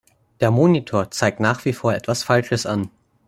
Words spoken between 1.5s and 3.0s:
wie vor etwas Falsches an.